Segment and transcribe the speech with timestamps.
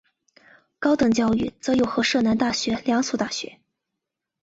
[0.79, 3.59] 高等教育则有和摄南大学两所大学。